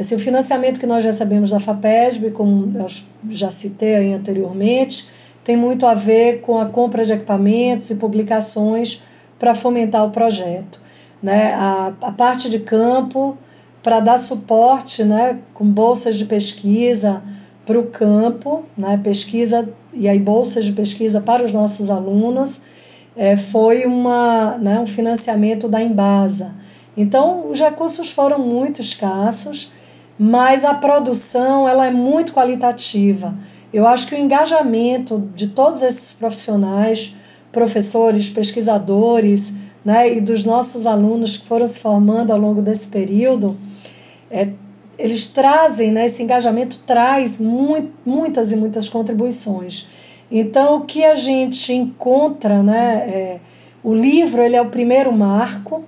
[0.00, 2.86] esse, o financiamento que nós recebemos da FAPESB, como eu
[3.28, 5.08] já citei anteriormente,
[5.44, 9.02] tem muito a ver com a compra de equipamentos e publicações
[9.38, 10.80] para fomentar o projeto.
[11.22, 11.52] Né?
[11.52, 13.36] A, a parte de campo,
[13.82, 17.22] para dar suporte né, com bolsas de pesquisa
[17.66, 22.64] para o campo, né, pesquisa e aí bolsas de pesquisa para os nossos alunos,
[23.16, 26.54] é, foi uma, né, um financiamento da Embasa.
[26.96, 29.72] Então, os recursos foram muito escassos
[30.22, 33.34] mas a produção ela é muito qualitativa.
[33.72, 37.16] Eu acho que o engajamento de todos esses profissionais,
[37.50, 43.56] professores, pesquisadores, né, e dos nossos alunos que foram se formando ao longo desse período,
[44.30, 44.50] é,
[44.98, 49.88] eles trazem, né, esse engajamento traz muito, muitas e muitas contribuições.
[50.30, 53.40] Então, o que a gente encontra, né, é,
[53.82, 55.82] o livro ele é o primeiro marco,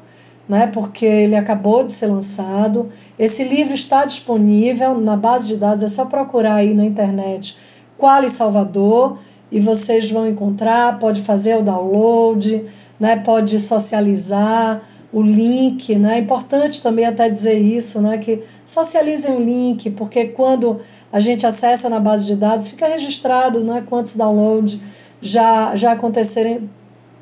[0.52, 2.90] né, porque ele acabou de ser lançado.
[3.18, 7.58] Esse livro está disponível na base de dados, é só procurar aí na internet
[7.96, 9.18] Quali Salvador
[9.50, 12.66] e vocês vão encontrar, pode fazer o download,
[13.00, 16.16] né, pode socializar o link, né?
[16.16, 18.16] É importante também até dizer isso, né?
[18.16, 23.60] Que socializem o link, porque quando a gente acessa na base de dados, fica registrado
[23.60, 24.80] né, quantos downloads
[25.20, 26.68] já, já aconteceram,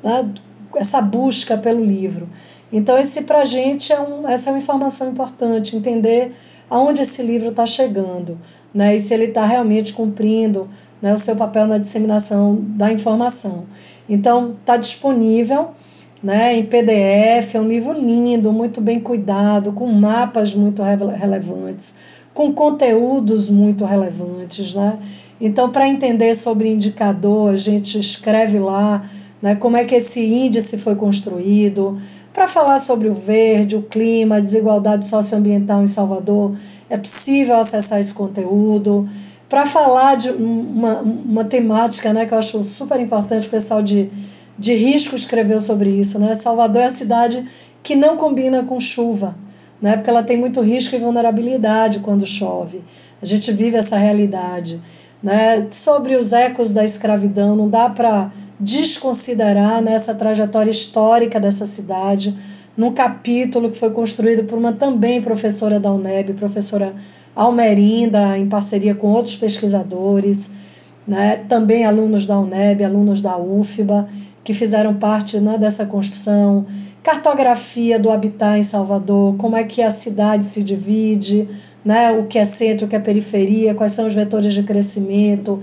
[0.01, 0.29] né,
[0.75, 2.29] essa busca pelo livro.
[2.71, 6.33] Então, esse para a gente é um, essa é uma informação importante, entender
[6.69, 8.37] aonde esse livro está chegando,
[8.73, 10.69] né, e se ele está realmente cumprindo
[11.01, 13.65] né, o seu papel na disseminação da informação.
[14.07, 15.71] Então, está disponível
[16.23, 22.53] né, em PDF, é um livro lindo, muito bem cuidado, com mapas muito relevantes com
[22.53, 24.73] conteúdos muito relevantes.
[24.73, 24.97] Né?
[25.39, 29.03] Então, para entender sobre indicador, a gente escreve lá
[29.41, 31.97] né, como é que esse índice foi construído.
[32.33, 36.55] Para falar sobre o verde, o clima, a desigualdade socioambiental em Salvador,
[36.89, 39.07] é possível acessar esse conteúdo.
[39.49, 44.09] Para falar de uma, uma temática né, que eu acho super importante, o pessoal de,
[44.57, 46.17] de risco escreveu sobre isso.
[46.19, 46.33] Né?
[46.35, 47.45] Salvador é a cidade
[47.83, 49.35] que não combina com chuva
[49.81, 49.97] né?
[49.97, 52.83] porque ela tem muito risco e vulnerabilidade quando chove.
[53.21, 54.79] A gente vive essa realidade.
[55.23, 55.67] Né?
[55.71, 62.37] Sobre os ecos da escravidão, não dá para desconsiderar né, essa trajetória histórica dessa cidade,
[62.77, 66.93] num capítulo que foi construído por uma também professora da UNEB, professora
[67.35, 70.53] Almerinda, em parceria com outros pesquisadores,
[71.07, 74.07] né, também alunos da UNEB, alunos da UFBA,
[74.43, 76.65] que fizeram parte né, dessa construção.
[77.01, 81.49] Cartografia do habitat em Salvador, como é que a cidade se divide,
[81.83, 85.59] né, o que é centro, o que é periferia, quais são os vetores de crescimento,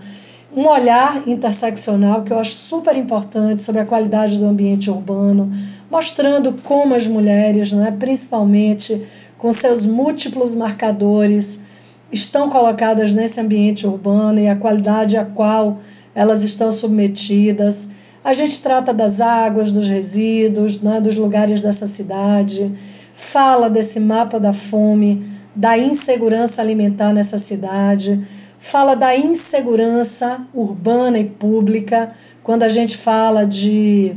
[0.59, 5.53] um olhar interseccional que eu acho super importante sobre a qualidade do ambiente urbano,
[5.89, 9.01] mostrando como as mulheres, né, principalmente
[9.39, 11.67] com seus múltiplos marcadores,
[12.11, 15.79] estão colocadas nesse ambiente urbano e a qualidade a qual
[16.13, 17.93] elas estão submetidas.
[18.25, 22.75] A gente trata das águas, dos resíduos, né, dos lugares dessa cidade,
[23.15, 28.27] fala desse mapa da fome, da insegurança alimentar nessa cidade,
[28.59, 34.15] fala da insegurança urbana e pública, quando a gente fala de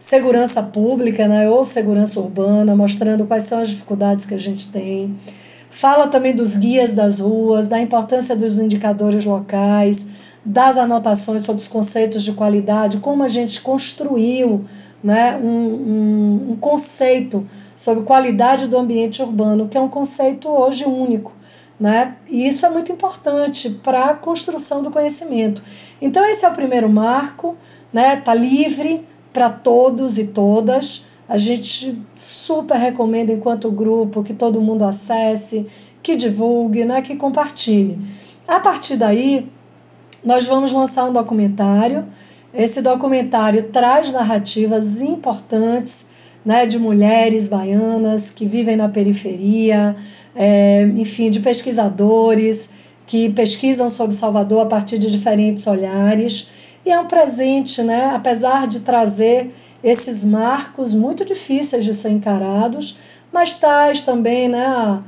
[0.00, 5.14] segurança pública né, ou segurança urbana, mostrando quais são as dificuldades que a gente tem.
[5.70, 11.68] Fala também dos guias das ruas, da importância dos indicadores locais, das anotações sobre os
[11.68, 14.64] conceitos de qualidade, como a gente construiu
[15.02, 20.84] né, um, um, um conceito sobre qualidade do ambiente urbano, que é um conceito hoje
[20.84, 21.32] único.
[21.78, 22.16] Né?
[22.28, 25.62] E isso é muito importante para a construção do conhecimento.
[26.00, 27.56] Então, esse é o primeiro marco,
[27.92, 28.16] né?
[28.16, 31.06] Tá livre para todos e todas.
[31.28, 35.68] A gente super recomenda, enquanto grupo, que todo mundo acesse,
[36.02, 37.02] que divulgue, né?
[37.02, 37.98] que compartilhe.
[38.46, 39.50] A partir daí,
[40.24, 42.06] nós vamos lançar um documentário.
[42.52, 46.13] Esse documentário traz narrativas importantes
[46.44, 49.96] né, de mulheres baianas que vivem na periferia,
[50.34, 52.74] é, enfim, de pesquisadores
[53.06, 56.50] que pesquisam sobre Salvador a partir de diferentes olhares.
[56.84, 62.98] E é um presente, né, apesar de trazer esses marcos muito difíceis de ser encarados,
[63.32, 65.02] mas traz também né, a,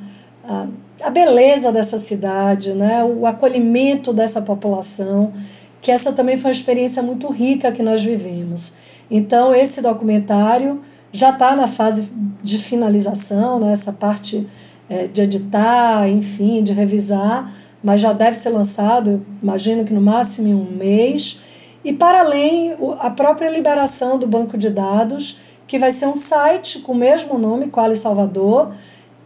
[0.44, 0.66] a
[1.02, 3.04] a beleza dessa cidade, né?
[3.04, 5.32] o acolhimento dessa população,
[5.80, 8.76] que essa também foi uma experiência muito rica que nós vivemos.
[9.10, 10.80] Então, esse documentário
[11.16, 12.10] já está na fase
[12.42, 13.72] de finalização, né?
[13.72, 14.46] essa parte
[14.88, 17.50] é, de editar, enfim, de revisar,
[17.82, 21.40] mas já deve ser lançado, imagino que no máximo em um mês.
[21.82, 26.80] E, para além, a própria liberação do banco de dados, que vai ser um site
[26.80, 28.72] com o mesmo nome, Quali Salvador,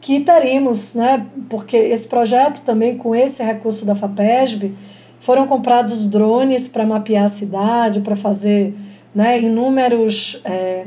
[0.00, 4.74] que teremos, né, porque esse projeto também, com esse recurso da FAPESB,
[5.18, 8.74] foram comprados drones para mapear a cidade, para fazer
[9.14, 10.40] né, inúmeros.
[10.44, 10.84] É,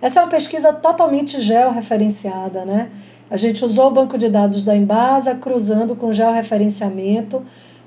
[0.00, 2.64] essa é uma pesquisa totalmente georreferenciada.
[2.64, 2.90] Né?
[3.30, 7.44] A gente usou o banco de dados da Embasa, cruzando com georreferenciamento.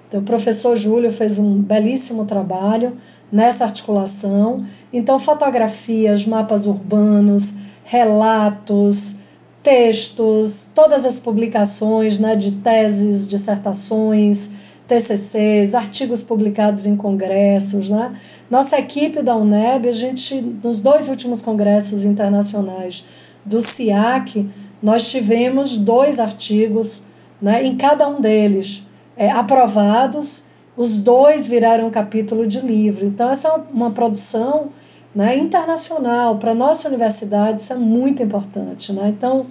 [0.08, 2.98] Então, o professor Júlio fez um belíssimo trabalho
[3.32, 4.66] nessa articulação.
[4.92, 9.22] Então, fotografias, mapas urbanos, relatos,
[9.62, 14.54] textos, todas as publicações né, de teses, dissertações,
[14.90, 17.88] TCCs, artigos publicados em congressos.
[17.90, 18.14] Né?
[18.50, 23.06] Nossa equipe da UNEB, a gente, nos dois últimos congressos internacionais
[23.46, 24.50] do CIAC,
[24.82, 27.06] nós tivemos dois artigos
[27.42, 33.06] né, em cada um deles é, aprovados, os dois viraram capítulo de livro.
[33.06, 34.70] Então, essa é uma produção
[35.14, 36.38] né, internacional.
[36.38, 38.94] Para a nossa universidade, isso é muito importante.
[38.94, 39.10] Né?
[39.10, 39.46] Então,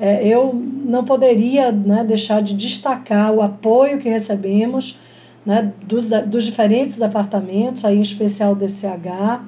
[0.00, 4.98] é, eu não poderia né, deixar de destacar o apoio que recebemos
[5.44, 9.42] né, dos, dos diferentes departamentos, aí em especial DCH,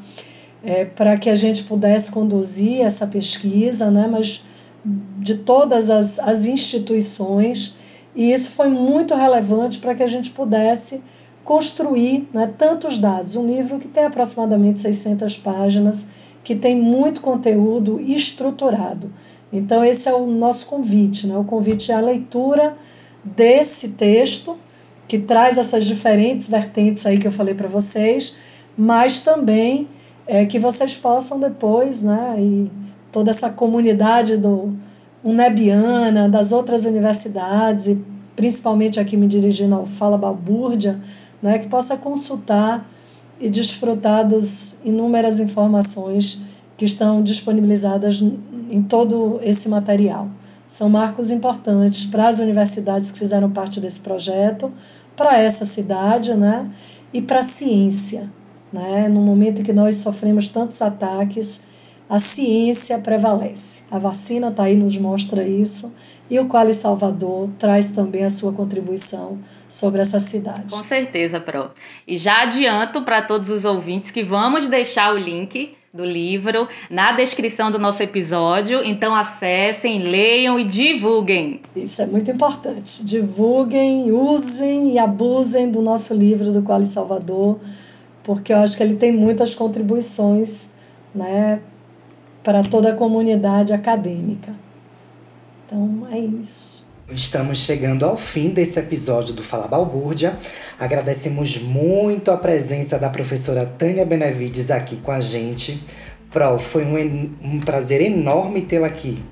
[0.63, 4.45] é, para que a gente pudesse conduzir essa pesquisa, né, mas
[5.19, 7.77] de todas as, as instituições,
[8.15, 11.03] e isso foi muito relevante para que a gente pudesse
[11.45, 13.37] construir né, tantos dados.
[13.37, 16.09] Um livro que tem aproximadamente 600 páginas,
[16.45, 19.11] que tem muito conteúdo estruturado.
[19.53, 21.27] Então, esse é o nosso convite.
[21.27, 21.37] Né?
[21.37, 22.77] O convite é a leitura
[23.25, 24.57] desse texto,
[25.07, 28.39] que traz essas diferentes vertentes aí que eu falei para vocês,
[28.77, 29.87] mas também
[30.27, 32.71] é, que vocês possam depois, né, e
[33.11, 34.73] toda essa comunidade do
[35.23, 38.03] UNEBiana, das outras universidades, e
[38.35, 40.99] principalmente aqui me dirigindo ao Fala Balbúrdia,
[41.43, 42.89] né, que possa consultar
[43.39, 46.43] e desfrutar das inúmeras informações
[46.77, 48.23] que estão disponibilizadas
[48.73, 50.29] em todo esse material.
[50.67, 54.73] São marcos importantes para as universidades que fizeram parte desse projeto,
[55.15, 56.71] para essa cidade né,
[57.13, 58.31] e para a ciência.
[58.73, 59.07] Né?
[59.11, 61.67] No momento em que nós sofremos tantos ataques,
[62.09, 63.85] a ciência prevalece.
[63.91, 65.95] A vacina está aí, nos mostra isso,
[66.31, 70.75] e o Quali Salvador traz também a sua contribuição sobre essa cidade.
[70.75, 71.71] Com certeza, Pro.
[72.09, 77.13] E já adianto para todos os ouvintes que vamos deixar o link do livro na
[77.13, 78.83] descrição do nosso episódio.
[78.83, 81.61] Então acessem, leiam e divulguem.
[81.77, 83.05] Isso é muito importante.
[83.05, 87.61] Divulguem, usem e abusem do nosso livro do Quali Salvador,
[88.23, 90.71] porque eu acho que ele tem muitas contribuições,
[91.15, 91.61] né,
[92.43, 94.55] para toda a comunidade acadêmica.
[95.67, 96.82] Então é isso.
[97.15, 100.39] Estamos chegando ao fim desse episódio do Fala Balbúrdia.
[100.79, 105.83] Agradecemos muito a presença da professora Tânia Benevides aqui com a gente.
[106.31, 109.23] Pro, foi um, um prazer enorme tê-la aqui.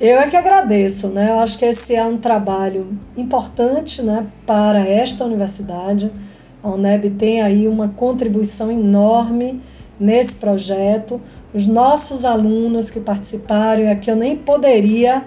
[0.00, 1.30] Eu é que agradeço, né?
[1.30, 6.10] Eu acho que esse é um trabalho importante né, para esta universidade.
[6.62, 9.60] A UNEB tem aí uma contribuição enorme
[10.00, 11.20] nesse projeto.
[11.52, 15.24] Os nossos alunos que participaram, aqui eu nem poderia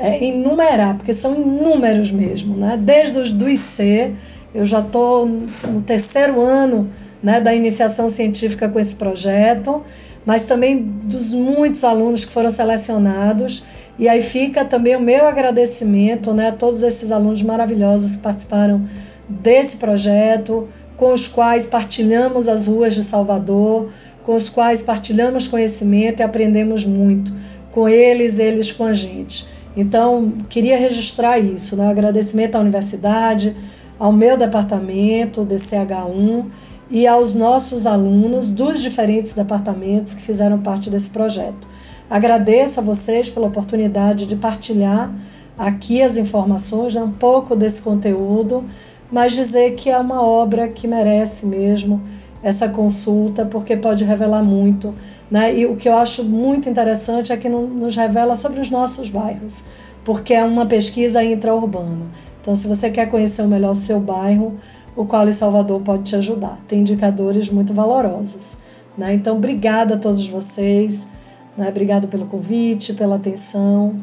[0.00, 2.78] é, enumerar, porque são inúmeros mesmo, né?
[2.80, 4.14] Desde os do IC,
[4.54, 6.90] eu já estou no terceiro ano
[7.22, 9.82] né, da iniciação científica com esse projeto,
[10.24, 13.66] mas também dos muitos alunos que foram selecionados.
[13.98, 18.82] E aí fica também o meu agradecimento né, a todos esses alunos maravilhosos que participaram
[19.28, 23.90] desse projeto, com os quais partilhamos as ruas de Salvador,
[24.24, 27.32] com os quais partilhamos conhecimento e aprendemos muito.
[27.70, 29.59] Com eles, eles com a gente.
[29.76, 31.88] Então, queria registrar isso, né?
[31.88, 33.56] agradecimento à universidade,
[33.98, 36.46] ao meu departamento, o DCH1,
[36.90, 41.68] e aos nossos alunos dos diferentes departamentos que fizeram parte desse projeto.
[42.10, 45.14] Agradeço a vocês pela oportunidade de partilhar
[45.56, 48.64] aqui as informações, né, um pouco desse conteúdo,
[49.12, 52.02] mas dizer que é uma obra que merece mesmo
[52.42, 54.94] essa consulta, porque pode revelar muito
[55.30, 55.56] né?
[55.56, 59.66] E o que eu acho muito interessante é que nos revela sobre os nossos bairros,
[60.04, 62.06] porque é uma pesquisa intraurbana.
[62.40, 64.56] Então, se você quer conhecer melhor o seu bairro,
[64.96, 66.58] o Quali Salvador pode te ajudar.
[66.66, 68.58] Tem indicadores muito valorosos.
[68.98, 69.14] Né?
[69.14, 71.08] Então, obrigada a todos vocês.
[71.56, 71.68] Né?
[71.68, 73.94] Obrigado pelo convite, pela atenção.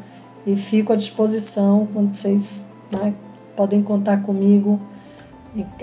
[0.46, 3.14] E fico à disposição quando vocês né,
[3.56, 4.80] podem contar comigo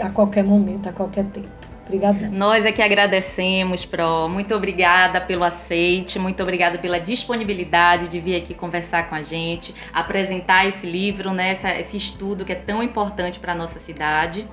[0.00, 1.53] a qualquer momento, a qualquer tempo.
[1.86, 2.30] Obrigada.
[2.32, 4.28] Nós é que agradecemos, Pro.
[4.28, 9.74] Muito obrigada pelo aceite, muito obrigada pela disponibilidade de vir aqui conversar com a gente,
[9.92, 14.46] apresentar esse livro, né, essa, esse estudo que é tão importante para a nossa cidade.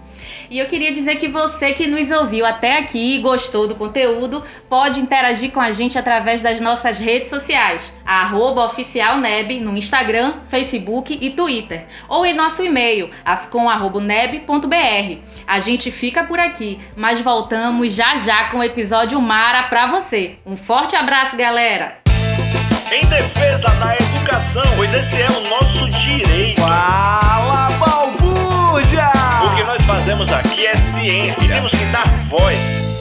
[0.49, 4.43] E eu queria dizer que você que nos ouviu até aqui e gostou do conteúdo,
[4.67, 7.97] pode interagir com a gente através das nossas redes sociais,
[8.65, 15.17] oficialneb no Instagram, Facebook e Twitter, ou em nosso e-mail, ascom.neb.br.
[15.47, 20.37] A gente fica por aqui, mas voltamos já já com o episódio Mara pra você.
[20.45, 21.99] Um forte abraço, galera!
[22.91, 26.59] Em defesa da educação, pois esse é o nosso direito.
[26.61, 29.09] Fala, balbúrdia!
[29.45, 32.91] O que nós fazemos aqui é ciência e temos que dar voz